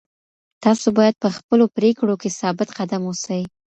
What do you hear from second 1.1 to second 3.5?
په خپلو پرېکړو کي ثابت قدم اوسئ.